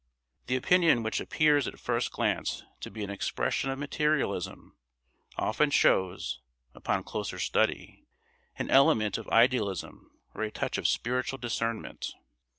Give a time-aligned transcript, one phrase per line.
[0.47, 4.75] The opinion which appears at first glance to be an expression of materialism
[5.37, 6.41] often shows,
[6.73, 8.07] upon closer study,
[8.57, 12.13] an element of idealism or a touch of spiritual discernment.